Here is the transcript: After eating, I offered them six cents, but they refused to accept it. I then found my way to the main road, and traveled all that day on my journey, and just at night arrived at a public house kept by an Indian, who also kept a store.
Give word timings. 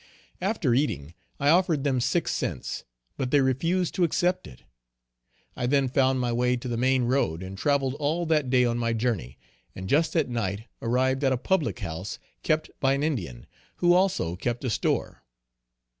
After 0.41 0.73
eating, 0.73 1.13
I 1.39 1.49
offered 1.49 1.83
them 1.83 2.01
six 2.01 2.33
cents, 2.33 2.85
but 3.17 3.29
they 3.29 3.39
refused 3.39 3.93
to 3.93 4.03
accept 4.03 4.47
it. 4.47 4.63
I 5.55 5.67
then 5.67 5.87
found 5.89 6.19
my 6.19 6.31
way 6.31 6.57
to 6.57 6.67
the 6.67 6.75
main 6.75 7.03
road, 7.03 7.43
and 7.43 7.55
traveled 7.55 7.93
all 7.99 8.25
that 8.25 8.49
day 8.49 8.65
on 8.65 8.79
my 8.79 8.93
journey, 8.93 9.37
and 9.75 9.87
just 9.87 10.15
at 10.15 10.27
night 10.27 10.63
arrived 10.81 11.23
at 11.23 11.33
a 11.33 11.37
public 11.37 11.81
house 11.81 12.17
kept 12.41 12.71
by 12.79 12.93
an 12.95 13.03
Indian, 13.03 13.45
who 13.75 13.93
also 13.93 14.35
kept 14.35 14.63
a 14.63 14.71
store. 14.71 15.21